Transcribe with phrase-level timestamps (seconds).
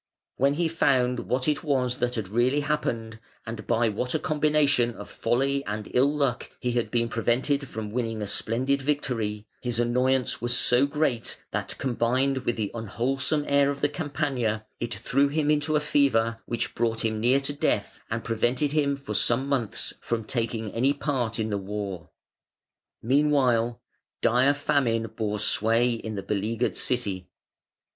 [0.37, 4.95] When he found what it was that had really happened, and by what a combination
[4.95, 9.77] of folly and ill luck he had been prevented from winning a splendid victory, his
[9.77, 15.27] annoyance was so great that combined with the unwholesome air of the Campagna it threw
[15.27, 19.47] him into a fever which brought him near to death and prevented him for some
[19.47, 22.09] months from taking any part in the war.
[23.03, 23.79] Meanwhile
[24.23, 27.27] dire famine bore sway in the beleaguered city.